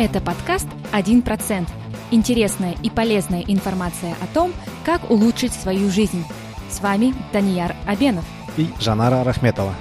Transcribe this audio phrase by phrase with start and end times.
[0.00, 1.68] Это подкаст «1%».
[2.12, 4.52] Интересная и полезная информация о том,
[4.84, 6.24] как улучшить свою жизнь.
[6.70, 8.24] С вами Данияр Абенов
[8.56, 9.74] и Жанара Рахметова.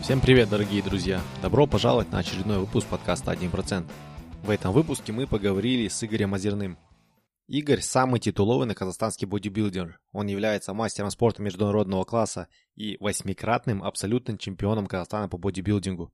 [0.00, 1.20] Всем привет, дорогие друзья!
[1.42, 3.84] Добро пожаловать на очередной выпуск подкаста «1%».
[4.42, 6.78] В этом выпуске мы поговорили с Игорем Озерным.
[7.46, 10.00] Игорь– самый титулованный казахстанский бодибилдер.
[10.12, 16.10] Он является мастером спорта международного класса и восьмикратным абсолютным чемпионом Казахстана по бодибилдингу.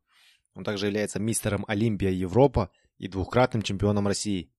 [0.54, 4.52] Он также является мистером Олимпия Европа и двухкратным чемпионом России.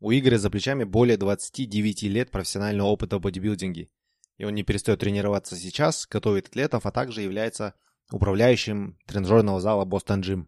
[0.00, 3.90] У Игоря за плечами более 29 лет профессионального опыта в бодибилдинге.
[4.38, 7.74] И он не перестает тренироваться сейчас, готовит атлетов, а также является
[8.10, 10.46] управляющим тренажерного зала Boston Gym.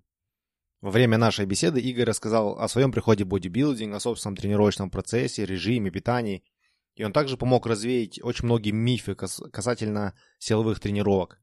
[0.80, 5.44] Во время нашей беседы Игорь рассказал о своем приходе в бодибилдинг, о собственном тренировочном процессе,
[5.44, 6.42] режиме, питании.
[6.94, 11.41] И он также помог развеять очень многие мифы касательно силовых тренировок.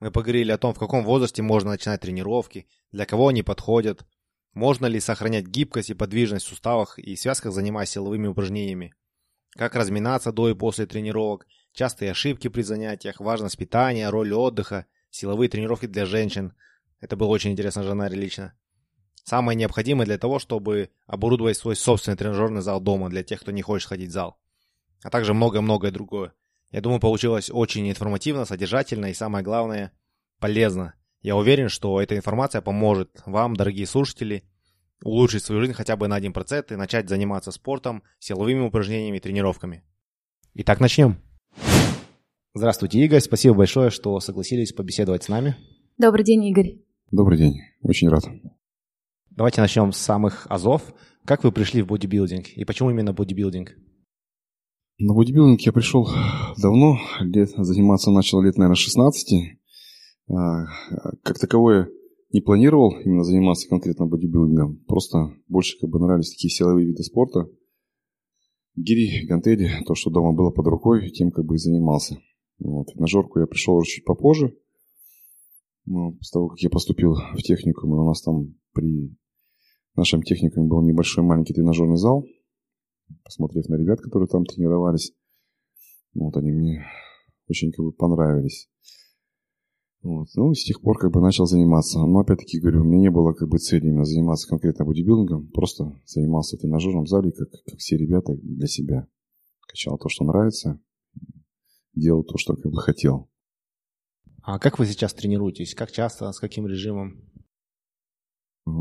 [0.00, 4.06] Мы поговорили о том, в каком возрасте можно начинать тренировки, для кого они подходят,
[4.54, 8.94] можно ли сохранять гибкость и подвижность в суставах и связках, занимаясь силовыми упражнениями,
[9.50, 15.50] как разминаться до и после тренировок, частые ошибки при занятиях, важность питания, роль отдыха, силовые
[15.50, 16.54] тренировки для женщин.
[17.00, 18.54] Это было очень интересно Жанаре лично.
[19.24, 23.62] Самое необходимое для того, чтобы оборудовать свой собственный тренажерный зал дома для тех, кто не
[23.62, 24.40] хочет ходить в зал.
[25.02, 26.32] А также многое-многое другое.
[26.70, 29.92] Я думаю, получилось очень информативно, содержательно и самое главное,
[30.38, 30.94] полезно.
[31.20, 34.44] Я уверен, что эта информация поможет вам, дорогие слушатели,
[35.02, 39.82] улучшить свою жизнь хотя бы на 1% и начать заниматься спортом, силовыми упражнениями и тренировками.
[40.54, 41.16] Итак, начнем.
[42.54, 43.20] Здравствуйте, Игорь.
[43.20, 45.56] Спасибо большое, что согласились побеседовать с нами.
[45.98, 46.78] Добрый день, Игорь.
[47.10, 47.60] Добрый день.
[47.82, 48.24] Очень рад.
[49.30, 50.82] Давайте начнем с самых азов.
[51.24, 53.76] Как вы пришли в бодибилдинг и почему именно бодибилдинг?
[55.02, 56.10] На бодибилдинг я пришел
[56.60, 59.58] давно, лет, заниматься начал лет, наверное, 16.
[60.28, 60.66] А,
[61.22, 61.88] как таковое
[62.34, 64.76] не планировал именно заниматься конкретно бодибилдингом.
[64.86, 67.48] Просто больше как бы нравились такие силовые виды спорта.
[68.76, 72.18] Гири, гантели, то, что дома было под рукой, тем как бы и занимался.
[72.58, 72.94] Вот.
[72.94, 74.54] На жорку я пришел уже чуть попозже.
[75.86, 79.16] Ну, после того, как я поступил в техникум, и у нас там при
[79.96, 82.26] нашем техникуме был небольшой маленький тренажерный зал–
[83.24, 85.12] посмотрев на ребят, которые там тренировались.
[86.14, 86.84] Вот они мне
[87.48, 88.68] очень как бы понравились.
[90.02, 90.28] Вот.
[90.34, 91.98] Ну, с тех пор как бы начал заниматься.
[91.98, 95.48] Но опять-таки говорю, у меня не было как бы цели именно заниматься конкретно бодибилдингом.
[95.48, 99.06] Просто занимался в тренажерном зале, как, как все ребята, для себя.
[99.68, 100.80] Качал то, что нравится.
[101.94, 103.28] Делал то, что как бы хотел.
[104.42, 105.74] А как вы сейчас тренируетесь?
[105.74, 106.32] Как часто?
[106.32, 107.22] С каким режимом?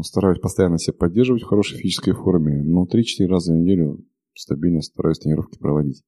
[0.04, 2.62] Стараюсь постоянно себя поддерживать в хорошей физической форме.
[2.64, 4.06] Но 3-4 раза в неделю
[4.40, 6.04] стабильно стараюсь тренировки проводить.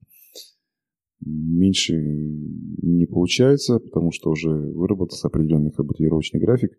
[1.24, 6.72] Меньше не получается, потому что уже выработался определенный как бы, тренировочный график.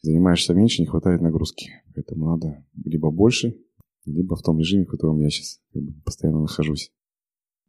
[0.00, 1.70] Занимаешься меньше, не хватает нагрузки.
[1.94, 3.58] Поэтому надо либо больше,
[4.06, 6.92] либо в том режиме, в котором я сейчас как бы, постоянно нахожусь.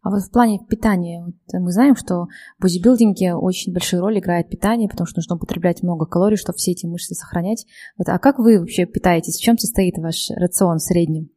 [0.01, 2.27] А вот в плане питания, вот мы знаем, что
[2.57, 6.71] в бодибилдинге очень большую роль играет питание, потому что нужно употреблять много калорий, чтобы все
[6.71, 7.65] эти мышцы сохранять.
[7.97, 9.35] Вот, а как вы вообще питаетесь?
[9.35, 11.29] В чем состоит ваш рацион в среднем?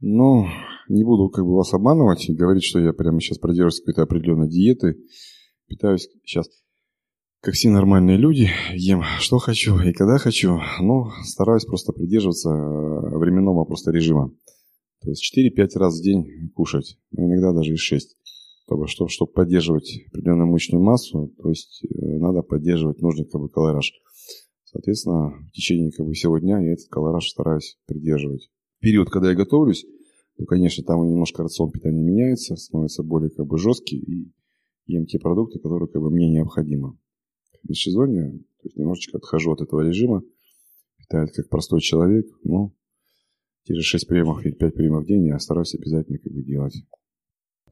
[0.00, 0.46] Ну,
[0.88, 4.48] не буду как бы вас обманывать и говорить, что я прямо сейчас придерживаюсь какой-то определенной
[4.48, 4.96] диеты.
[5.66, 6.46] Питаюсь сейчас
[7.40, 13.18] как все нормальные люди, ем что хочу и когда хочу, но стараюсь просто придерживаться э,
[13.18, 14.32] временного просто режима.
[15.00, 18.16] То есть 4-5 раз в день кушать, но иногда даже и 6.
[18.64, 23.48] Чтобы, чтобы, чтобы поддерживать определенную мышечную массу, то есть э, надо поддерживать нужный как бы,
[23.48, 23.92] колораж.
[24.64, 29.36] Соответственно, в течение как бы, всего дня я этот колораж стараюсь придерживать период, когда я
[29.36, 29.86] готовлюсь,
[30.36, 34.32] то, конечно, там немножко рацион питания меняется, становится более как бы жесткий и
[34.86, 36.98] ем те продукты, которые как бы мне необходимы.
[37.62, 40.22] В межсезонье, то есть немножечко отхожу от этого режима,
[40.98, 42.72] питаюсь как простой человек, но
[43.64, 46.74] те же 6 приемов или 5 приемов в день я стараюсь обязательно как бы делать.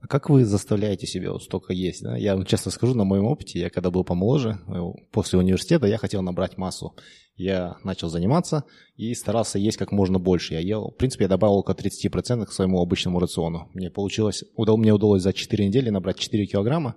[0.05, 2.03] А как вы заставляете себя вот столько есть?
[2.03, 2.15] Да?
[2.15, 4.79] Я вам честно скажу, на моем опыте, я когда был помоложе, э,
[5.11, 6.95] после университета, я хотел набрать массу.
[7.37, 8.65] Я начал заниматься
[8.97, 10.53] и старался есть как можно больше.
[10.53, 13.71] Я ел, в принципе, я добавил около 30% к своему обычному рациону.
[13.73, 16.97] Мне получилось, удал, мне удалось за 4 недели набрать 4 килограмма,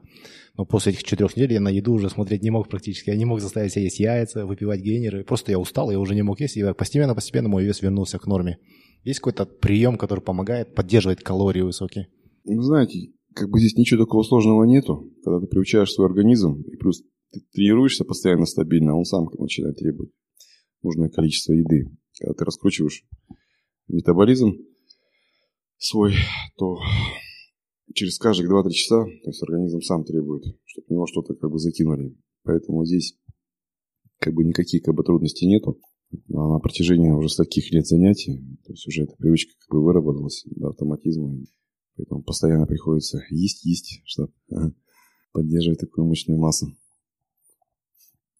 [0.58, 3.10] но после этих 4 недель я на еду уже смотреть не мог практически.
[3.10, 5.24] Я не мог заставить себя есть яйца, выпивать гейнеры.
[5.24, 8.58] Просто я устал, я уже не мог есть, и постепенно-постепенно мой вес вернулся к норме.
[9.06, 12.10] Есть какой-то прием, который помогает поддерживать калории высокие?
[12.50, 15.12] Ну, знаете, как бы здесь ничего такого сложного нету.
[15.24, 20.12] Когда ты приучаешь свой организм, и плюс ты тренируешься постоянно стабильно, он сам начинает требовать
[20.82, 21.92] нужное количество еды.
[22.18, 23.04] Когда ты раскручиваешь
[23.90, 24.54] метаболизм
[25.78, 26.14] свой,
[26.58, 26.78] то
[27.94, 31.60] через каждые 2-3 часа, то есть организм сам требует, чтобы в него что-то как бы
[31.60, 32.16] закинули.
[32.44, 33.18] Поэтому здесь
[34.20, 35.80] как бы никаких как бы трудностей нету.
[36.30, 40.70] на протяжении уже стольких лет занятий, то есть уже эта привычка как бы выработалась до
[40.70, 41.46] автоматизма,
[41.98, 44.32] поэтому постоянно приходится есть, есть, чтобы
[45.34, 46.68] поддерживать такую мощную массу.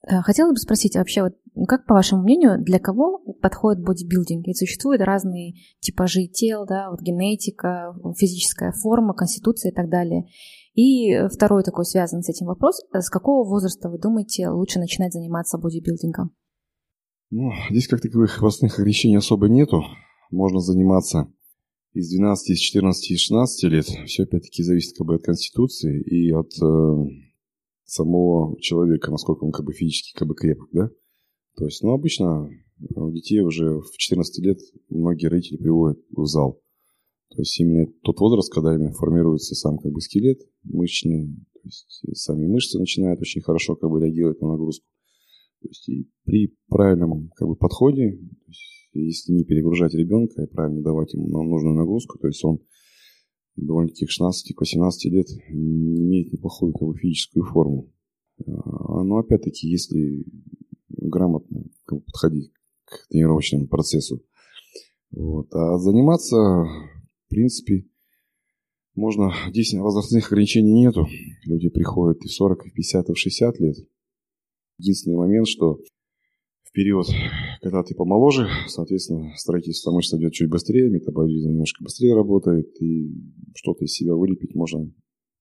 [0.08, 1.34] Э, хотела бы спросить вообще, вот,
[1.68, 4.48] как по вашему мнению, для кого подходит бодибилдинг?
[4.48, 10.26] Ведь существуют разные типажи тел, да, вот генетика, физическая форма, конституция и так далее.
[10.74, 12.82] И второй такой связан с этим вопрос.
[12.94, 16.32] С какого возраста, вы думаете, лучше начинать заниматься бодибилдингом?
[17.30, 19.82] Ну, здесь как таковых возрастных ограничений особо нету.
[20.32, 21.28] Можно заниматься
[21.98, 23.86] из 12, из 14, из 16 лет.
[24.06, 27.06] Все опять-таки зависит как бы от конституции и от э,
[27.86, 30.90] самого человека, насколько он как бы физически как бы крепок, да.
[31.56, 32.50] То есть, ну, обычно
[32.96, 34.60] у детей уже в 14 лет
[34.90, 36.62] многие родители приводят в зал.
[37.30, 41.88] То есть именно тот возраст, когда именно формируется сам как бы скелет мышечный, то есть
[42.14, 44.86] сами мышцы начинают очень хорошо как бы реагировать на нагрузку.
[45.62, 48.20] То есть и при правильном как бы подходе,
[49.02, 52.60] если не перегружать ребенка и правильно давать ему нужную нагрузку, то есть он
[53.56, 57.92] довольно-таки к 16-18 лет имеет неплохую как бы, физическую форму.
[58.46, 60.24] А, но опять-таки, если
[60.90, 62.52] грамотно как бы, подходить
[62.86, 64.24] к тренировочному процессу.
[65.12, 65.48] Вот.
[65.54, 67.86] А заниматься, в принципе,
[68.96, 71.08] можно, здесь возрастных ограничений нету.
[71.46, 73.76] Люди приходят и в 40, и в 50, и в 60 лет.
[74.80, 75.80] Единственный момент, что
[76.64, 77.08] в период,
[77.62, 83.12] когда ты помоложе, соответственно, строительство мышц идет чуть быстрее, метаболизм немножко быстрее работает, и
[83.56, 84.92] что-то из себя вылепить можно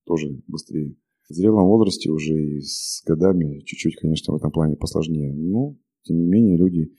[0.05, 0.95] тоже быстрее.
[1.29, 5.33] В зрелом возрасте уже и с годами чуть-чуть, конечно, в этом плане посложнее.
[5.33, 6.93] Но, тем не менее, люди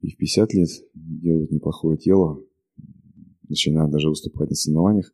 [0.00, 2.42] и в 50 лет делают неплохое тело,
[3.48, 5.12] начинают даже выступать на соревнованиях.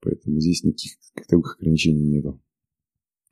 [0.00, 2.40] Поэтому здесь никаких таковых ограничений нету.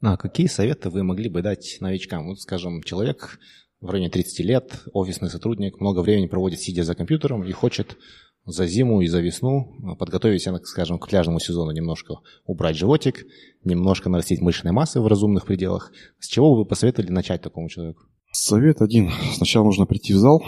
[0.00, 2.26] А какие советы вы могли бы дать новичкам?
[2.26, 3.38] Вот, скажем, человек
[3.84, 7.98] в районе 30 лет, офисный сотрудник, много времени проводит сидя за компьютером и хочет
[8.46, 12.14] за зиму и за весну подготовить себя, скажем, к пляжному сезону, немножко
[12.46, 13.26] убрать животик,
[13.62, 15.92] немножко нарастить мышечной массы в разумных пределах.
[16.18, 18.04] С чего вы посоветовали начать такому человеку?
[18.32, 19.10] Совет один.
[19.34, 20.42] Сначала нужно прийти в зал,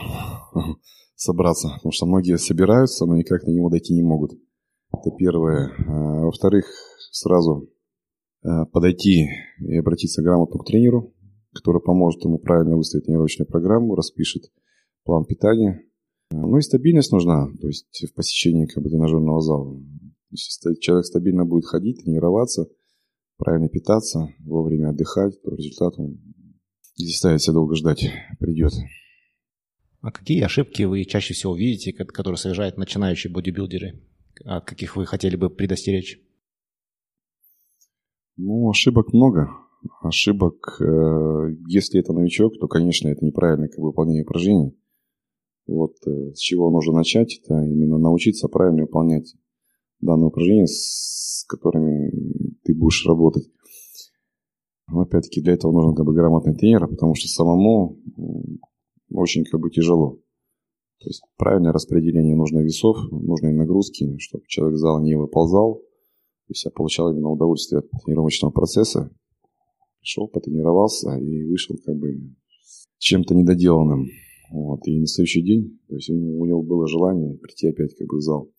[1.15, 4.33] собраться, потому что многие собираются, но никак на него дойти не могут.
[4.93, 5.73] Это первое.
[5.87, 6.67] А, во-вторых,
[7.11, 7.69] сразу
[8.43, 9.29] а, подойти
[9.61, 11.13] и обратиться грамотно к тренеру,
[11.57, 14.53] который поможет ему правильно выставить тренировочную программу, распишет
[15.05, 15.83] план питания.
[16.31, 19.81] Ну и стабильность нужна, то есть в посещении как бы, тренажерного зала.
[20.31, 22.69] Если человек стабильно будет ходить, тренироваться,
[23.39, 26.19] правильно питаться, вовремя отдыхать, то результат он
[26.99, 28.73] не заставит себя долго ждать, придет.
[30.01, 34.03] А какие ошибки вы чаще всего видите, которые совершают начинающие бодибилдеры?
[34.45, 36.21] От каких вы хотели бы предостеречь?
[38.37, 39.49] Ну, ошибок много
[40.03, 40.81] ошибок.
[40.81, 44.79] Э, если это новичок, то, конечно, это неправильное как бы, выполнение упражнений.
[45.67, 49.35] Вот э, с чего нужно начать, это именно научиться правильно выполнять
[50.01, 52.11] данные упражнения, с которыми
[52.65, 53.49] ты будешь работать.
[54.89, 57.99] Но опять-таки для этого нужен как бы грамотный тренер, потому что самому
[59.11, 60.21] очень как бы тяжело.
[61.01, 65.83] То есть правильное распределение нужных весов, нужной нагрузки, чтобы человек в зал не выползал,
[66.47, 69.11] то есть я получал именно удовольствие от тренировочного процесса,
[70.01, 72.35] пришел, потренировался и вышел как бы
[72.99, 74.07] чем-то недоделанным.
[74.51, 74.87] Вот.
[74.87, 78.21] И на следующий день, то есть у него было желание прийти опять как бы в
[78.21, 78.53] зал.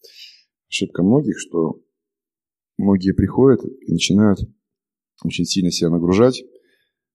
[0.69, 1.81] Ошибка многих, что
[2.77, 4.39] многие приходят и начинают
[5.23, 6.43] очень сильно себя нагружать.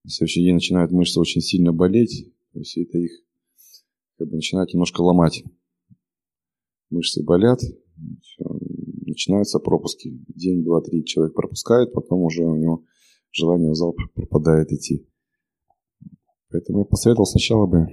[0.03, 2.33] На следующий день начинают мышцы очень сильно болеть.
[2.51, 3.11] То есть это их
[4.17, 5.43] как бы начинает немножко ломать.
[6.89, 7.59] Мышцы болят,
[9.05, 10.11] начинаются пропуски.
[10.27, 12.83] День, два, три человек пропускает, потом уже у него
[13.33, 15.05] желание в зал пропадает идти.
[16.49, 17.87] Поэтому я посоветовал сначала бы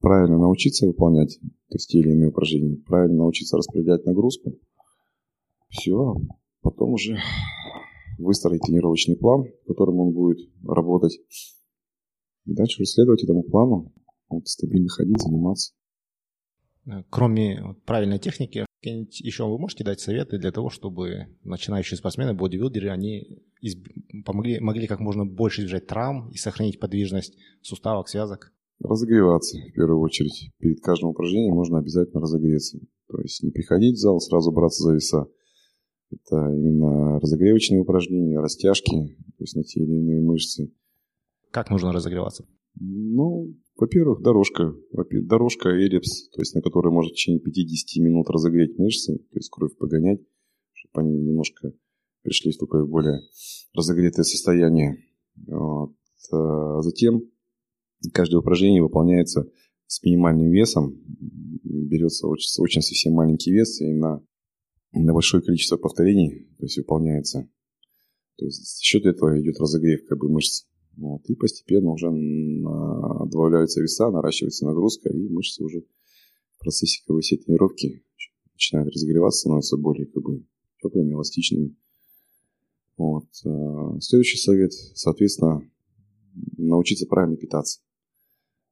[0.00, 4.52] правильно научиться выполнять то есть те или иные упражнения, правильно научиться распределять нагрузку.
[5.68, 6.14] Все,
[6.62, 7.18] потом уже
[8.18, 11.18] выстроить тренировочный план, в котором он будет работать.
[12.44, 13.92] И дальше уже следовать этому плану,
[14.28, 15.74] вот, стабильно ходить, заниматься.
[17.10, 23.42] Кроме правильной техники, еще вы можете дать советы для того, чтобы начинающие спортсмены, бодибилдеры, они
[23.60, 23.86] изб...
[24.24, 28.52] помогли, могли как можно больше избежать травм и сохранить подвижность суставок, связок?
[28.80, 30.50] Разогреваться в первую очередь.
[30.58, 32.78] Перед каждым упражнением нужно обязательно разогреться.
[33.08, 35.26] То есть не приходить в зал, сразу браться за веса.
[36.10, 40.72] Это именно разогревочные упражнения, растяжки, то есть на те или иные мышцы.
[41.50, 42.46] Как нужно разогреваться?
[42.78, 44.74] Ну, во-первых, дорожка.
[44.92, 49.50] Дорожка эллипс, то есть на которой может в течение 50 минут разогреть мышцы, то есть
[49.50, 50.20] кровь погонять,
[50.72, 51.72] чтобы они немножко
[52.22, 53.20] пришли в такое более
[53.74, 54.98] разогретое состояние.
[55.46, 55.94] Вот.
[56.32, 57.22] А затем
[58.12, 59.50] каждое упражнение выполняется
[59.86, 61.00] с минимальным весом.
[61.62, 64.22] Берется очень, очень совсем маленький вес и на,
[64.92, 67.48] на большое количество повторений то есть выполняется.
[68.36, 70.66] То есть за счет этого идет разогрев как бы мышц.
[70.96, 75.82] Вот, и постепенно уже добавляются веса, наращивается нагрузка, и мышцы уже
[76.56, 78.02] в процессе как бы, всей тренировки
[78.54, 80.46] начинают разогреваться, становятся более как бы,
[80.82, 81.76] теплыми, эластичными.
[82.96, 83.26] Вот.
[83.44, 85.70] Э, следующий совет, соответственно,
[86.56, 87.80] научиться правильно питаться.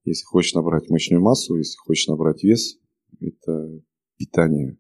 [0.05, 2.79] Если хочешь набрать мышечную массу, если хочешь набрать вес,
[3.21, 3.83] это
[4.17, 4.79] питание.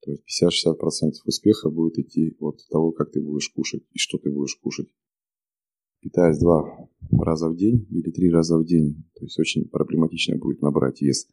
[0.00, 0.22] То есть
[0.66, 4.88] 50-60% успеха будет идти от того, как ты будешь кушать и что ты будешь кушать.
[6.04, 6.86] Питаясь два
[7.18, 11.26] раза в день или три раза в день, то есть очень проблематично будет набрать вес.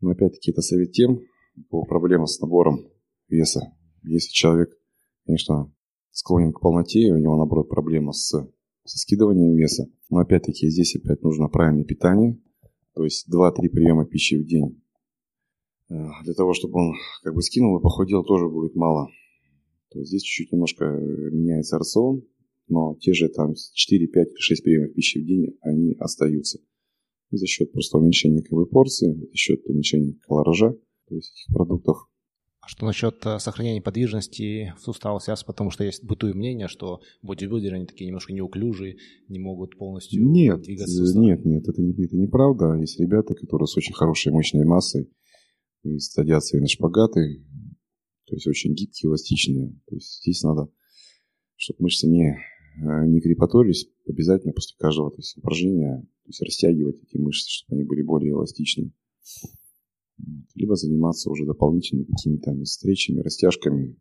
[0.00, 1.18] Но опять-таки это совет тем
[1.68, 2.86] по проблемам с набором
[3.28, 3.72] веса.
[4.04, 4.70] Если человек,
[5.26, 5.74] конечно,
[6.12, 9.88] склонен к полноте, у него, наоборот, проблема с, со скидыванием веса.
[10.08, 12.40] Но опять-таки здесь опять нужно правильное питание,
[12.94, 14.80] то есть 2-3 приема пищи в день.
[15.90, 19.08] Э, для того, чтобы он как бы скинул и похудел, тоже будет мало.
[19.90, 22.22] То есть здесь чуть-чуть немножко меняется рацион,
[22.68, 26.60] но те же там 4, 5 или 6 приемов пищи в день, они остаются.
[27.30, 30.72] За счет просто уменьшения бы, порции, за счет уменьшения калоража,
[31.08, 32.08] то есть этих продуктов,
[32.68, 37.76] что насчет э, сохранения подвижности в суставах связок, потому что есть бытует мнение, что бодибилдеры,
[37.76, 38.98] они такие немножко неуклюжие,
[39.28, 41.02] не могут полностью нет, двигаться.
[41.02, 42.74] Э, нет, нет, это, не, это неправда.
[42.74, 45.10] Есть ребята, которые с очень хорошей мощной массой
[45.82, 47.42] и садятся и на шпагаты,
[48.26, 49.72] то есть очень гибкие, эластичные.
[49.86, 50.68] То есть здесь надо,
[51.56, 52.36] чтобы мышцы не,
[52.80, 57.84] не крепатурились, обязательно после каждого то есть, упражнения то есть растягивать эти мышцы, чтобы они
[57.84, 58.92] были более эластичные
[60.54, 63.96] либо заниматься уже дополнительными какими-то встречами, растяжками,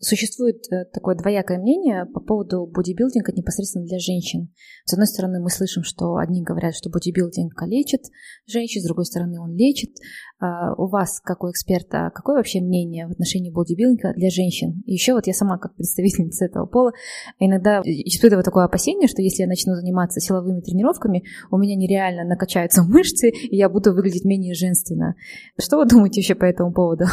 [0.00, 4.52] Существует э, такое двоякое мнение по поводу бодибилдинга непосредственно для женщин.
[4.84, 8.02] С одной стороны, мы слышим, что одни говорят, что бодибилдинг калечит
[8.46, 9.90] женщин, с другой стороны, он лечит.
[10.38, 14.84] А у вас, как у эксперта, какое вообще мнение в отношении бодибилдинга для женщин?
[14.86, 16.92] Еще вот я сама, как представительница этого пола,
[17.40, 22.82] иногда испытываю такое опасение, что если я начну заниматься силовыми тренировками, у меня нереально накачаются
[22.84, 25.16] мышцы, и я буду выглядеть менее женственно.
[25.60, 27.06] Что вы думаете вообще по этому поводу?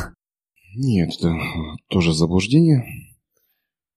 [0.78, 1.34] Нет, это
[1.88, 2.84] тоже заблуждение.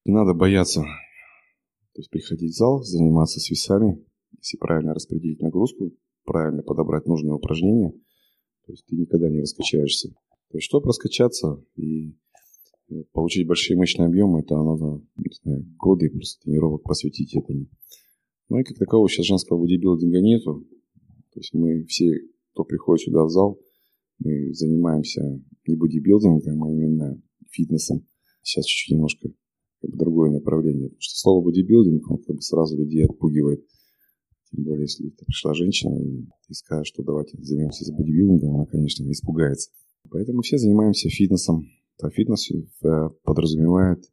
[0.05, 0.83] Не надо бояться.
[0.83, 4.05] То есть приходить в зал, заниматься с весами,
[4.39, 5.93] если правильно распределить нагрузку,
[6.25, 7.91] правильно подобрать нужные упражнения,
[8.65, 10.11] то есть ты никогда не раскачаешься.
[10.51, 12.15] То есть, чтобы раскачаться и
[12.91, 17.67] э, получить большие мышечные объемы, это надо не знаю, годы просто тренировок посвятить этому.
[18.51, 20.65] Ну и как такового сейчас женского бодибилдинга нету.
[21.33, 22.21] То есть мы все,
[22.53, 23.59] кто приходит сюда в зал,
[24.19, 28.07] мы занимаемся не бодибилдингом, а именно фитнесом.
[28.43, 29.29] Сейчас чуть-чуть немножко
[29.81, 30.89] как бы, другое направление.
[30.89, 33.65] Потому что слово бодибилдинг, он как бы сразу людей отпугивает.
[34.51, 39.05] Тем более, если пришла женщина и ты скажешь, что давайте займемся с бодибилдингом, она, конечно,
[39.05, 39.71] не испугается.
[40.11, 41.69] Поэтому все занимаемся фитнесом.
[42.01, 44.05] А фитнес э, подразумевает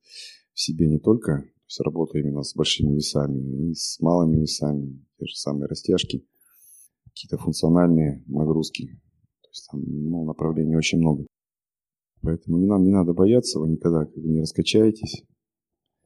[0.53, 5.03] в себе не только то есть работу именно с большими весами, и с малыми весами,
[5.17, 6.23] те же самые растяжки,
[7.05, 9.01] какие-то функциональные нагрузки,
[9.55, 11.25] есть там ну, направлений очень много.
[12.21, 15.23] Поэтому не, нам не надо бояться, вы никогда как бы, не раскачаетесь.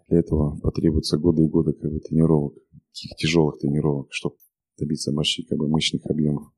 [0.08, 2.56] Для этого потребуются годы и годы как бы, тренировок,
[2.94, 4.36] таких тяжелых тренировок, чтобы
[4.78, 6.52] добиться больших как бы, мышечных объемов.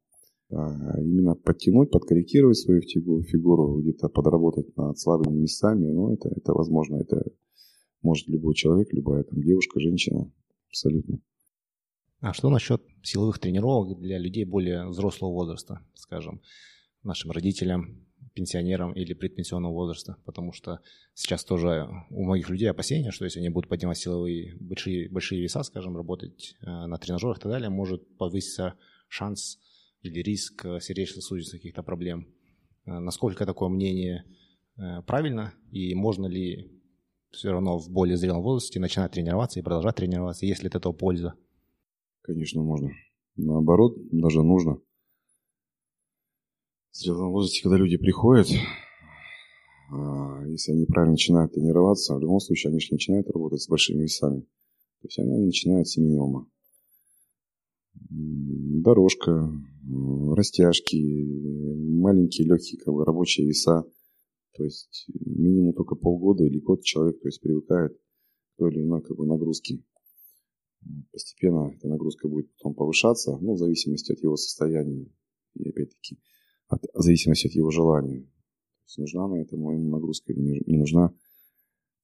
[0.52, 6.98] А именно подтянуть, подкорректировать свою фигуру, где-то подработать над слабыми местами, ну, это, это возможно,
[6.98, 7.24] это
[8.02, 10.30] может любой человек, любая там девушка, женщина,
[10.68, 11.20] абсолютно.
[12.20, 16.42] А что насчет силовых тренировок для людей более взрослого возраста, скажем?
[17.04, 20.80] Нашим родителям, пенсионерам или предпенсионного возраста, потому что
[21.14, 25.64] сейчас тоже у многих людей опасения, что если они будут поднимать силовые большие, большие веса,
[25.64, 28.76] скажем, работать э, на тренажерах и так далее, может повыситься
[29.08, 29.60] шанс
[30.02, 32.28] или риск э, сердечно-сосудистых каких-то проблем.
[32.86, 34.26] Э, насколько такое мнение
[35.06, 36.72] правильно и можно ли
[37.30, 41.34] все равно в более зрелом возрасте начинать тренироваться и продолжать тренироваться, если от этого польза?
[42.22, 42.90] Конечно, можно.
[43.36, 44.80] Наоборот, даже нужно–
[46.92, 48.48] в зрелом возрасте, когда люди приходят,
[49.92, 54.04] а, если они правильно начинают тренироваться, в любом случае они же начинают работать с большими
[54.04, 54.42] весами.
[54.42, 56.48] То есть они начинают с минимума.
[57.94, 59.50] Дорожка,
[60.36, 60.98] растяжки,
[62.02, 63.84] маленькие, легкие как бы, рабочие веса.
[64.54, 69.02] То есть минимум только полгода или год человек то есть, привыкает к той или иной
[69.02, 69.84] как бы, нагрузке.
[71.12, 75.08] Постепенно эта нагрузка будет потом повышаться, ну, в зависимости от его состояния.
[75.56, 76.18] И опять-таки,
[76.72, 78.22] от, в зависимости от его желания.
[78.22, 81.14] То есть нужна на это ему нагрузка или не, не нужна.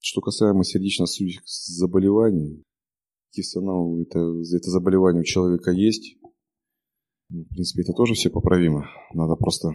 [0.00, 2.62] Что касаемо сердечно-сосудистых заболеваний,
[3.32, 6.16] если оно, это, это заболевание у человека есть,
[7.30, 8.88] Ну, в принципе, это тоже все поправимо.
[9.12, 9.72] Надо просто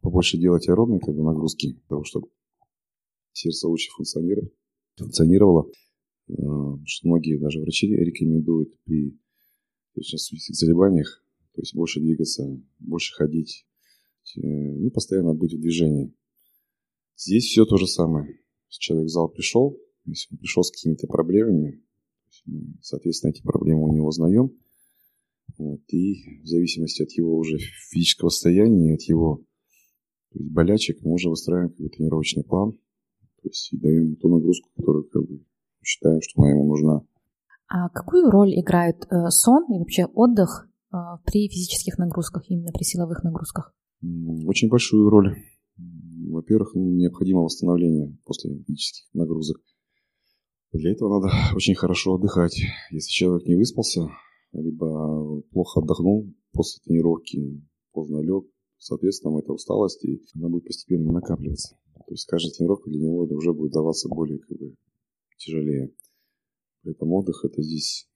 [0.00, 2.28] побольше делать аэробной как бы, нагрузки, для того, чтобы
[3.32, 4.50] сердце лучше функционировало.
[4.96, 5.66] функционировало.
[6.28, 6.32] Э,
[6.86, 9.18] что многие даже врачи рекомендуют при
[9.94, 11.22] сердечно-сосудистых заболеваниях,
[11.54, 13.66] то есть больше двигаться, больше ходить,
[14.36, 16.14] э, ну, постоянно быть в движении.
[17.16, 18.26] Здесь все то же самое.
[18.68, 21.82] Если человек в зал пришел, если он пришел с какими-то проблемами,
[22.82, 24.50] соответственно, эти проблемы у него узнаем,
[25.56, 27.58] вот, и в зависимости от его уже
[27.90, 29.44] физического состояния, от его
[30.34, 34.28] то есть болячек, мы уже выстраиваем как бы, тренировочный план, то есть и даем ту
[34.28, 35.44] нагрузку, которую как бы,
[35.82, 37.02] считаем, что она ему нужна.
[37.68, 42.82] А какую роль играет э, сон и вообще отдых э, при физических нагрузках, именно при
[42.82, 43.72] силовых нагрузках?
[44.46, 45.36] Очень большую роль.
[46.28, 49.62] Во-первых, необходимо восстановление после физических нагрузок.
[50.72, 52.60] Для этого надо очень хорошо отдыхать.
[52.90, 54.08] Если человек не выспался,
[54.52, 58.44] либо плохо отдохнул после тренировки, поздно лег,
[58.78, 61.76] соответственно, эта усталость, она будет постепенно накапливаться.
[61.94, 64.74] То есть каждая тренировка для него уже будет даваться более как бы,
[65.38, 65.92] тяжелее.
[66.82, 68.08] Поэтому отдых это здесь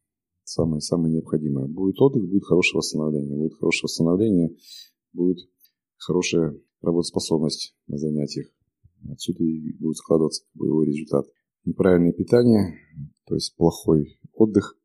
[0.44, 1.66] самое-самое необходимое.
[1.66, 3.36] Будет отдых, будет хорошее восстановление.
[3.36, 4.56] Будет хорошее восстановление,
[5.12, 5.38] будет
[5.98, 8.48] хорошая работоспособность на занятиях.
[9.10, 11.26] Отсюда и будет складываться боевой результат.
[11.64, 12.78] Неправильное питание,
[13.26, 14.76] то есть плохой отдых,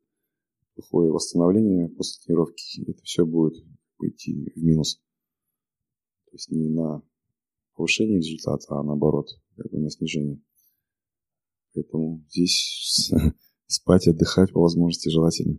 [0.74, 3.64] плохое восстановление после тренировки, это все будет
[4.02, 5.00] идти в минус.
[6.26, 7.02] То есть не на
[7.74, 10.42] повышение результата, а наоборот, как бы на снижение.
[11.74, 13.10] Поэтому здесь
[13.66, 15.58] спать, отдыхать по возможности желательно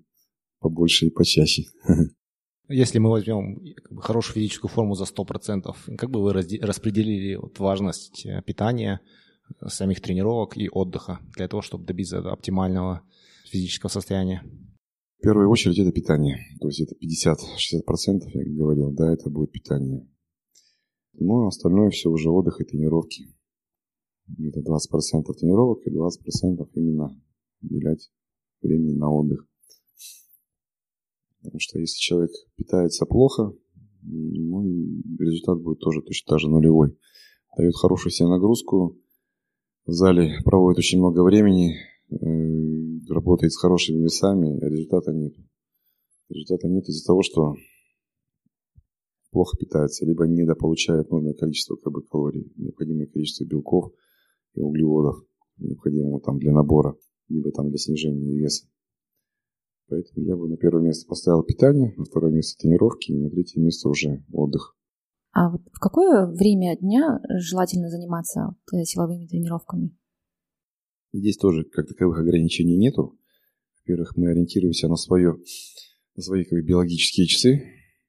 [0.59, 1.63] побольше и почаще.
[2.67, 3.61] Если мы возьмем
[3.97, 9.01] хорошую физическую форму за 100%, как бы вы распределили важность э, питания,
[9.61, 13.03] э, самих тренировок и отдыха для того, чтобы добиться оптимального
[13.45, 14.43] физического состояния?
[15.19, 16.39] В первую очередь это питание.
[16.59, 20.07] То есть это 50-60%, я говорил, да, это будет питание.
[21.13, 23.27] Ну, а остальное все уже отдых и тренировки.
[24.39, 27.15] Это 20% тренировок и 20% именно
[27.61, 28.11] уделять
[28.61, 29.47] времени на отдых.
[31.45, 33.53] Потому что если человек питается плохо,
[34.01, 36.97] ну и результат будет тоже точно так же нулевой.
[37.57, 38.97] Дает хорошую себе нагрузку,
[39.85, 41.75] в зале проводит очень много времени,
[42.09, 45.35] э, работает с хорошими весами, а результата нет.
[46.29, 47.55] Результата нет из-за того, что
[49.31, 53.93] плохо питается, либо недополучает нужное количество как бы, калорий, необходимое количество белков
[54.55, 55.23] и углеводов,
[55.57, 56.97] необходимого там для набора
[57.29, 58.67] либо там для снижения веса.
[59.87, 63.61] Поэтому я бы на первое место поставил питание, на второе место тренировки и на третье
[63.61, 64.75] место уже отдых.
[65.31, 69.95] А вот в какое время дня желательно заниматься э, силовыми тренировками?
[71.13, 73.19] Здесь тоже как таковых ограничений нету.
[73.81, 75.37] Во-первых, мы ориентируемся на, свое,
[76.15, 77.63] на свои как бы, биологические часы.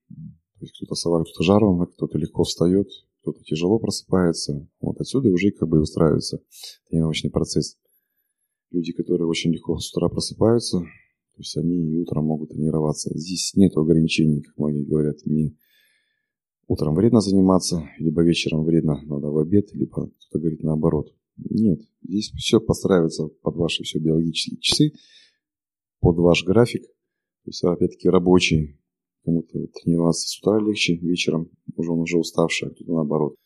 [0.09, 2.89] То есть кто-то совает, кто-то жаром, кто-то легко встает,
[3.21, 4.67] кто-то тяжело просыпается.
[4.81, 6.41] Вот отсюда уже как бы выстраивается
[6.89, 7.77] тренировочный процесс
[8.71, 10.83] люди, которые очень легко с утра просыпаются,
[11.37, 13.11] то есть они и утром могут тренироваться.
[13.15, 15.57] Здесь нет ограничений, как многие говорят, не
[16.67, 21.15] утром вредно заниматься, либо вечером вредно, надо в обед, либо кто-то говорит наоборот.
[21.37, 24.93] Нет, здесь все подстраивается под ваши все биологические часы,
[26.01, 26.83] под ваш график.
[26.85, 28.81] То есть, опять-таки, рабочий.
[29.25, 33.37] Кому-то тренироваться с утра легче, вечером уже он уже уставший, а кто-то наоборот.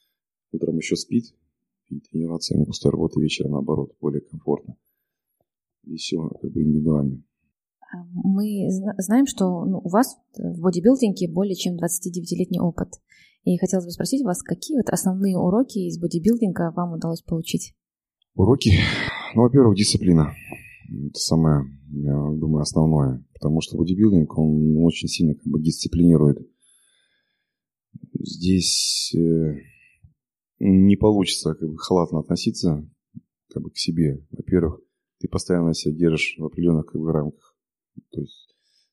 [0.53, 1.35] Утром еще спит,
[1.89, 4.77] и тренироваться ему после работы вечером наоборот, более комфортно
[5.85, 7.23] и все как бы индивидуально.
[7.93, 12.89] Мы знаем, что ну, у вас в бодибилдинге более чем 29-летний опыт.
[13.45, 17.75] И хотелось бы спросить вас, какие вот основные уроки из бодибилдинга вам удалось получить?
[18.35, 18.73] Уроки?
[19.35, 20.33] Ну, во-первых, дисциплина.
[20.89, 23.25] Это самое, я думаю, основное.
[23.33, 26.39] Потому что бодибилдинг, он очень сильно как бы дисциплинирует.
[28.13, 29.55] Здесь э,
[30.59, 32.87] не получится как бы халатно относиться
[33.49, 34.25] как бы к себе.
[34.31, 34.81] Во-первых,
[35.19, 37.50] ты постоянно себя держишь в определенных как бы, рамках.
[38.11, 38.49] То есть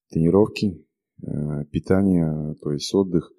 [0.09, 0.85] тренировки,
[1.21, 3.31] э, питание, то есть отдых.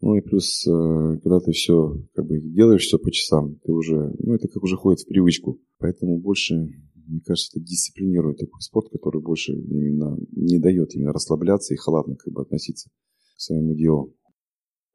[0.00, 4.14] Ну и плюс, э, когда ты все как бы делаешь все по часам, ты уже,
[4.18, 5.60] ну это как уже ходит в привычку.
[5.78, 11.74] Поэтому больше, мне кажется, это дисциплинирует такой спорт, который больше именно не дает именно расслабляться
[11.74, 12.90] и халатно как бы относиться
[13.36, 14.14] к своему делу.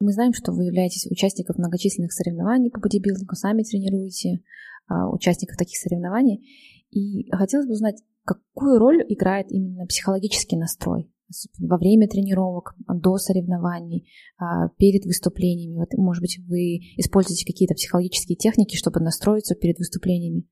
[0.00, 4.42] Мы знаем, что вы являетесь участником многочисленных соревнований по бодибилдингу, сами тренируете
[4.86, 6.46] а, участников таких соревнований.
[6.90, 7.96] И хотелось бы узнать,
[8.28, 11.10] какую роль играет именно психологический настрой
[11.58, 15.76] во время тренировок, до соревнований, а, перед выступлениями.
[15.76, 20.44] Вот, может быть, вы используете какие-то психологические техники, чтобы настроиться перед выступлениями?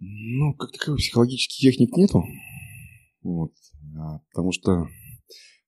[0.00, 2.22] Ну, как таковых психологических техник нету.
[3.22, 3.52] Вот.
[3.96, 4.86] А, потому что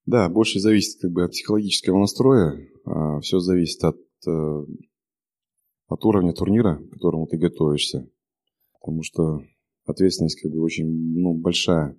[0.06, 2.58] Да, больше зависит как бы от психологического настроя.
[2.84, 3.96] А все зависит от,
[4.26, 4.64] э,
[5.86, 8.08] от уровня турнира, к которому ты готовишься.
[8.80, 9.40] Потому что
[9.90, 11.94] ответственность как бы очень ну, большая.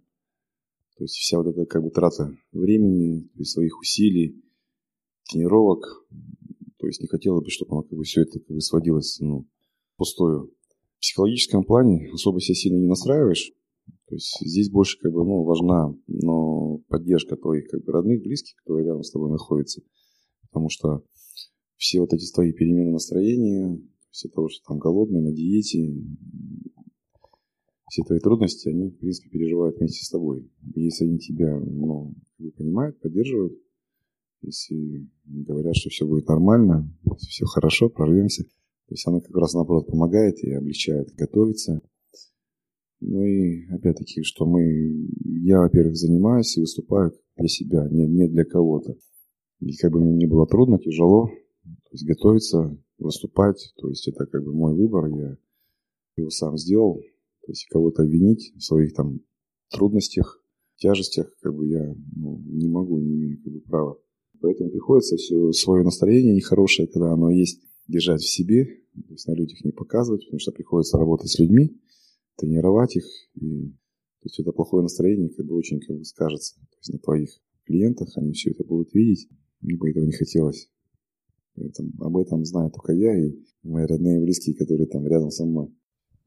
[0.97, 4.41] То есть вся вот эта как бы трата времени, есть своих усилий,
[5.29, 6.05] тренировок.
[6.77, 9.47] То есть не хотелось бы, чтобы оно как бы все это как бы сводилось ну,
[9.97, 10.53] пустую.
[10.97, 13.51] В психологическом плане особо себя сильно не настраиваешь.
[14.07, 18.55] То есть здесь больше как бы, ну, важна но поддержка твоих как бы, родных, близких,
[18.57, 19.81] которые рядом с тобой находятся.
[20.49, 21.03] Потому что
[21.77, 23.79] все вот эти твои перемены настроения,
[24.11, 25.95] все того, что там голодный, на диете,
[27.91, 30.49] все твои трудности, они, в принципе, переживают вместе с тобой.
[30.75, 32.15] Если они тебя, ну,
[32.55, 33.53] понимают, поддерживают,
[34.41, 39.87] если говорят, что все будет нормально, все хорошо, прорвемся, то есть она как раз, наоборот,
[39.87, 41.81] помогает и облегчает готовиться.
[43.01, 48.45] Ну и, опять-таки, что мы, я, во-первых, занимаюсь и выступаю для себя, не, не для
[48.45, 48.95] кого-то.
[49.59, 51.27] И как бы мне не было трудно, тяжело,
[51.65, 55.37] то есть готовиться, выступать, то есть это как бы мой выбор, я
[56.15, 57.01] его сам сделал,
[57.51, 59.19] то есть кого-то обвинить в своих там
[59.69, 60.41] трудностях,
[60.77, 63.99] тяжестях, как бы я ну, не могу, не имею как бы права.
[64.39, 69.33] Поэтому приходится все свое настроение нехорошее, когда оно есть, держать в себе, то есть на
[69.33, 71.77] людях не показывать, потому что приходится работать с людьми,
[72.37, 73.03] тренировать их.
[73.35, 76.99] И, то есть это плохое настроение как бы очень как бы скажется то есть на
[76.99, 77.31] твоих
[77.65, 79.27] клиентах, они все это будут видеть.
[79.59, 80.69] Мне бы этого не хотелось.
[81.55, 85.43] Поэтому об этом знаю только я и мои родные и близкие, которые там рядом со
[85.43, 85.75] мной.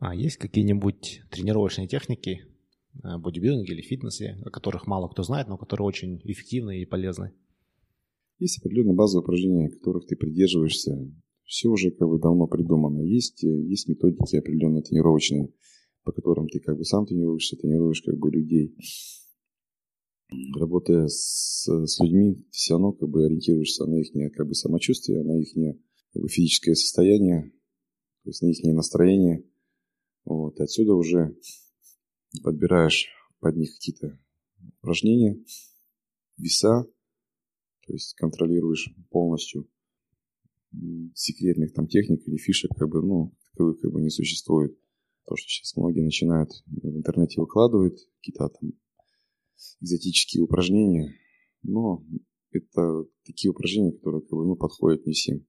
[0.07, 2.43] А есть какие-нибудь тренировочные техники,
[3.03, 7.33] э, бодибилдинге или фитнесе, о которых мало кто знает, но которые очень эффективны и полезны?
[8.39, 11.11] Есть определенные базовые упражнения, которых ты придерживаешься.
[11.45, 13.01] Все уже как бы давно придумано.
[13.01, 15.55] Есть, э, есть методики определенные тренировочные,
[16.03, 18.77] по которым ты как бы сам тренируешься, тренируешь как бы людей.
[20.55, 25.25] Работая с, с людьми, ты все равно как бы ориентируешься на их как бы самочувствие,
[25.25, 25.55] на их
[26.13, 27.53] как бы, физическое состояние,
[28.25, 29.45] то есть на их настроение–
[30.25, 31.37] вот, отсюда уже
[32.43, 33.09] подбираешь
[33.41, 34.19] под них какие-то
[34.81, 35.43] упражнения,
[36.37, 36.87] веса,
[37.87, 39.69] то есть контролируешь полностью
[41.15, 44.77] секретных там техник или фишек, как бы, ну, таковых как бы не существует.
[45.27, 48.73] То, что сейчас многие начинают в интернете выкладывать, какие-то там
[49.81, 51.15] экзотические упражнения,
[51.63, 52.05] но
[52.51, 55.47] это такие упражнения, которые как бы, ну, подходят не всем.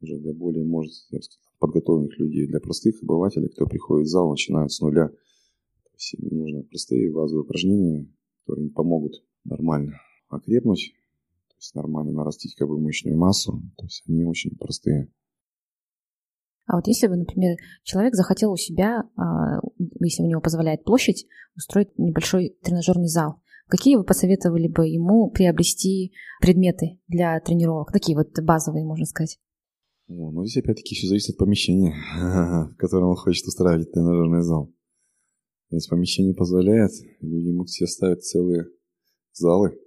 [0.00, 2.46] Уже для более, может, я бы сказал, подготовленных людей.
[2.46, 5.08] Для простых обывателей, кто приходит в зал, начинают с нуля.
[5.08, 8.06] То есть им нужны простые базовые упражнения,
[8.40, 9.94] которые им помогут нормально
[10.28, 10.92] окрепнуть,
[11.48, 13.62] то есть нормально нарастить как бы мышечную массу.
[13.78, 15.10] То есть они очень простые.
[16.66, 19.60] А вот если бы, например, человек захотел у себя, а,
[20.00, 23.36] если у него позволяет площадь, устроить небольшой тренажерный зал,
[23.68, 27.92] какие вы посоветовали бы ему приобрести предметы для тренировок?
[27.92, 29.38] Такие вот базовые, можно сказать.
[30.06, 31.94] Ну здесь опять-таки все зависит от помещения,
[32.72, 34.72] в котором он хочет устраивать тренажерный зал.
[35.70, 38.66] Если помещение позволяет, люди могут себе ставить целые
[39.32, 39.78] залы.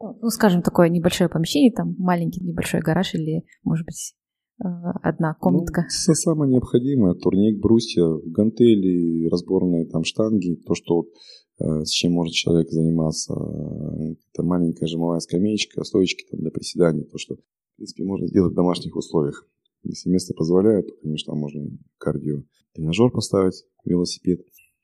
[0.00, 4.14] Ну, скажем, такое небольшое помещение, там маленький небольшой гараж или, может быть,
[4.62, 4.66] э,
[5.02, 5.82] одна комнатка.
[5.82, 7.14] Ну, все самое необходимое.
[7.14, 11.06] Турник, брусья, гантели, разборные там штанги, то, что
[11.58, 13.34] э, с чем может человек заниматься.
[13.34, 18.56] Это маленькая жимовая скамеечка, стоечки там для приседаний, то, что, в принципе, можно сделать в
[18.56, 19.46] домашних условиях.
[19.84, 22.42] Если место позволяет, то, конечно, можно кардио
[22.72, 24.40] тренажер поставить, велосипед.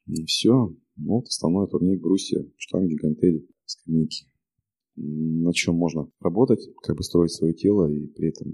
[0.07, 0.75] И все.
[0.97, 4.27] Ну, вот основной турник, брусья, штанги, гантели, скамейки.
[4.97, 8.53] На чем можно работать, как бы строить свое тело, и при этом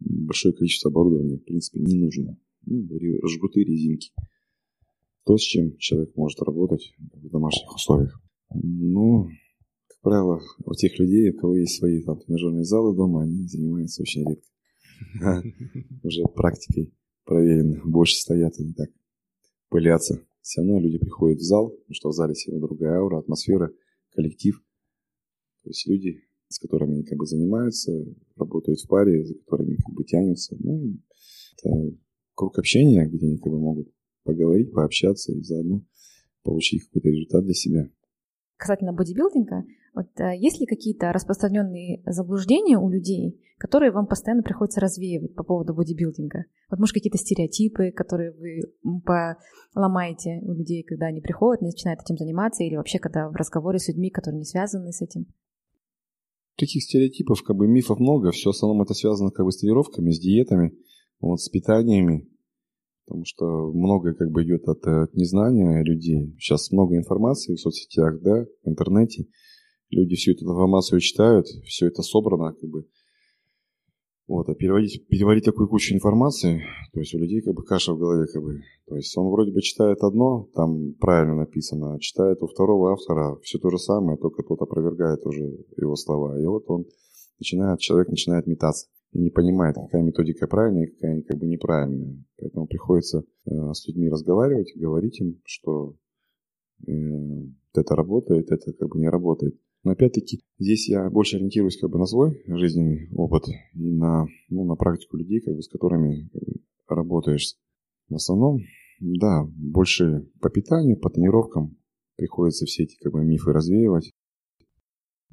[0.00, 2.38] большое количество оборудования, в принципе, не нужно.
[2.64, 2.88] Ну,
[3.28, 4.10] жгуты, резинки.
[5.24, 8.20] То, с чем человек может работать в домашних условиях.
[8.54, 9.28] Ну,
[9.88, 14.02] как правило, у тех людей, у кого есть свои там тренажерные залы дома, они занимаются
[14.02, 14.51] очень редко.
[16.02, 16.92] уже практикой
[17.24, 17.80] проверено.
[17.84, 18.90] Больше стоят и не так
[19.72, 20.24] пылятся.
[20.42, 23.72] Все равно люди приходят в зал, потому что в зале сегодня другая аура, атмосфера,
[24.10, 24.62] коллектив.
[25.62, 27.92] То есть люди, с которыми они как бы занимаются,
[28.36, 30.56] работают в паре, за которыми как бы тянутся.
[30.58, 30.98] Ну,
[31.56, 31.96] это
[32.34, 33.88] круг общения, где они как бы могут
[34.24, 35.82] поговорить, пообщаться и заодно
[36.42, 37.90] получить какой-то результат для себя.
[38.62, 44.78] Касательно бодибилдинга, вот а, есть ли какие-то распространенные заблуждения у людей, которые вам постоянно приходится
[44.78, 46.44] развеивать по поводу бодибилдинга?
[46.70, 48.60] Вот, может, какие-то стереотипы, которые вы
[49.74, 53.88] поломаете у людей, когда они приходят, начинают этим заниматься, или вообще, когда в разговоре с
[53.88, 55.26] людьми, которые не связаны с этим?
[56.56, 60.12] Таких стереотипов, как бы мифов много, все в основном это связано как бы с тренировками,
[60.12, 60.72] с диетами,
[61.20, 62.28] вот, с питаниями,
[63.04, 66.34] потому что многое как бы идет от, от незнания людей.
[66.38, 69.26] Сейчас много информации в соцсетях, да, в интернете,
[69.90, 72.86] люди всю эту информацию читают, все это собрано, как бы,
[74.28, 76.62] вот, а переводить, переводить такую кучу информации,
[76.92, 79.52] то есть у людей как бы каша в голове, как бы, то есть он вроде
[79.52, 84.16] бы читает одно, там правильно написано, а читает у второго автора все то же самое,
[84.16, 85.42] только тот опровергает уже
[85.76, 86.86] его слова, и вот он
[87.38, 92.24] начинает, человек начинает метаться и не понимает, какая методика правильная, какая как бы неправильная.
[92.38, 95.96] Поэтому приходится э, с людьми разговаривать, говорить им, что
[96.86, 96.92] э,
[97.74, 99.58] это работает, это как бы не работает.
[99.84, 103.44] Но опять-таки здесь я больше ориентируюсь как бы на свой жизненный опыт
[103.74, 107.56] и на, ну, на практику людей, как бы, с которыми как бы, работаешь.
[108.08, 108.60] В основном,
[109.00, 111.76] да, больше по питанию, по тренировкам
[112.16, 114.10] приходится все эти как бы, мифы развеивать.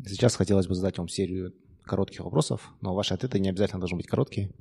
[0.04, 1.54] Сейчас хотелось бы задать вам серию
[1.89, 4.54] коротких вопросов, но ваши ответы не обязательно должны быть короткие.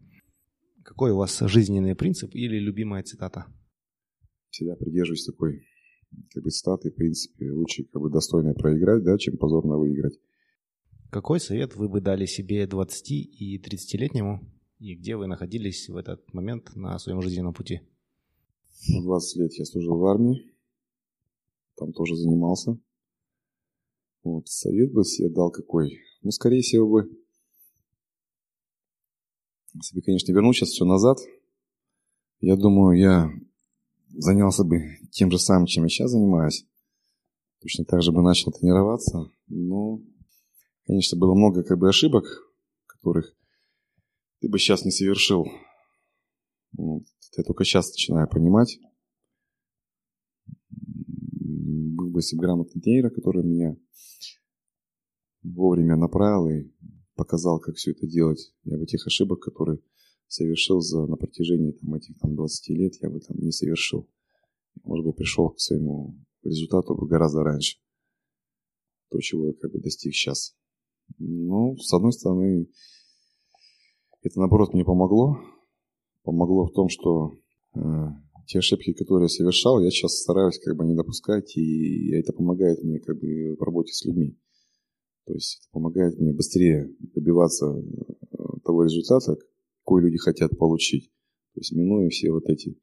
[0.82, 3.46] Какой у вас жизненный принцип или любимая цитата?
[4.50, 5.62] Всегда придерживаюсь такой
[6.32, 10.18] как бы цитаты, в принципе, лучше как бы достойно проиграть, да, чем позорно выиграть.
[11.10, 14.40] Какой совет вы бы дали себе 20- и 30-летнему,
[14.78, 17.80] и где вы находились в этот момент на своем жизненном пути?
[18.88, 20.54] 20 лет я служил в армии,
[21.76, 22.78] там тоже занимался.
[24.22, 25.98] Вот, совет бы себе дал какой?
[26.22, 27.10] Ну, скорее всего бы,
[29.94, 31.18] бы, конечно, вернуть сейчас все назад,
[32.40, 33.30] я думаю, я
[34.08, 36.66] занялся бы тем же самым, чем я сейчас занимаюсь.
[37.60, 39.30] Точно так же бы начал тренироваться.
[39.48, 40.00] Но,
[40.86, 42.24] конечно, было много как бы ошибок,
[42.86, 43.34] которых
[44.40, 45.46] ты бы сейчас не совершил.
[46.72, 47.04] Вот.
[47.36, 48.78] Я только сейчас начинаю понимать.
[50.70, 53.76] Был бы бы грамотный тренер, который меня
[55.42, 56.70] вовремя направил и
[57.14, 58.52] показал, как все это делать.
[58.64, 59.80] Я бы тех ошибок, которые
[60.26, 64.08] совершил за, на протяжении там, этих там, 20 лет, я бы там не совершил.
[64.84, 67.78] Может быть, пришел к своему результату гораздо раньше.
[69.10, 70.54] То, чего я как бы достиг сейчас.
[71.18, 72.68] Ну, с одной стороны,
[74.22, 75.38] это наоборот мне помогло.
[76.22, 77.38] Помогло в том, что
[77.74, 77.80] э,
[78.46, 82.82] те ошибки, которые я совершал, я сейчас стараюсь как бы не допускать, и это помогает
[82.82, 84.38] мне как бы в работе с людьми.
[85.28, 89.36] То есть это помогает мне быстрее добиваться э, того результата,
[89.84, 91.10] какой люди хотят получить.
[91.52, 92.78] То есть минуя все вот эти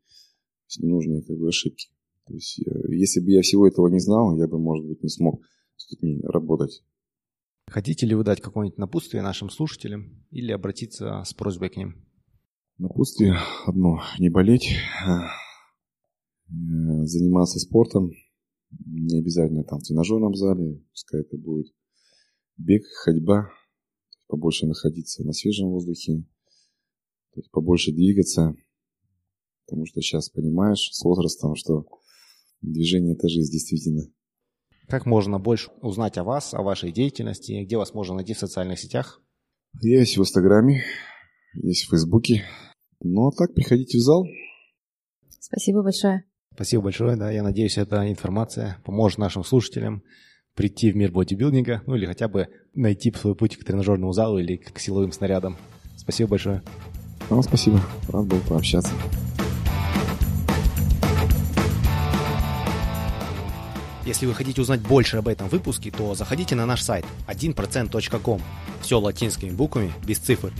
[0.78, 1.88] ненужные как бы, ошибки.
[2.28, 5.10] То есть, э, если бы я всего этого не знал, я бы, может быть, не
[5.10, 5.42] смог
[5.76, 6.84] с людьми работать.
[7.66, 11.96] Хотите ли вы дать какое-нибудь напутствие нашим слушателям или обратиться с просьбой к ним?
[12.78, 15.10] Напутствие одно– не болеть, э,
[16.48, 18.12] заниматься спортом,
[18.86, 21.74] не обязательно там в тренажерном зале, пускай это будет
[22.58, 23.50] бег, ходьба,
[24.28, 26.24] побольше находиться на свежем воздухе,
[27.52, 28.56] побольше двигаться,
[29.66, 31.86] потому что сейчас понимаешь с возрастом, что
[32.62, 34.04] движение– это жизнь действительно.
[34.88, 38.80] Как можно больше узнать о вас, о вашей деятельности, где вас можно найти в социальных
[38.80, 39.22] сетях?
[39.82, 40.84] Я есть в Инстаграме,
[41.54, 42.44] есть в Фейсбуке.
[43.02, 44.26] Ну, а так, приходите в зал.
[45.40, 46.26] Спасибо большое.
[46.54, 47.32] Спасибо большое, да.
[47.32, 50.04] Я надеюсь, эта информация поможет нашим слушателям
[50.56, 54.56] прийти в мир бодибилдинга, ну или хотя бы найти свой путь к тренажерному залу или
[54.56, 55.58] к силовым снарядам.
[55.98, 56.64] Спасибо большое.
[57.30, 57.80] Вам спасибо.
[58.10, 58.92] Рад был пообщаться.
[64.06, 68.42] Если вы хотите узнать больше об этом выпуске, то заходите на наш сайт 1%.com.
[68.82, 70.54] Все латинскими буквами, без цифр.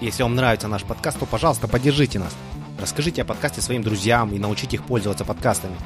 [0.00, 2.34] Если вам нравится наш подкаст, то, пожалуйста, поддержите нас.
[2.80, 5.76] Расскажите о подкасте своим друзьям и научите их пользоваться подкастами.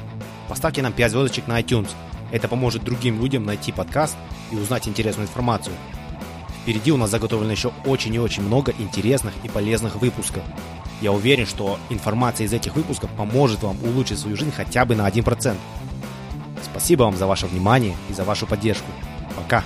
[0.47, 1.89] Поставьте нам 5 звездочек на iTunes.
[2.31, 4.17] Это поможет другим людям найти подкаст
[4.51, 5.75] и узнать интересную информацию.
[6.61, 10.43] Впереди у нас заготовлено еще очень и очень много интересных и полезных выпусков.
[11.01, 15.07] Я уверен, что информация из этих выпусков поможет вам улучшить свою жизнь хотя бы на
[15.07, 15.55] 1%.
[16.63, 18.91] Спасибо вам за ваше внимание и за вашу поддержку.
[19.35, 19.63] Пока!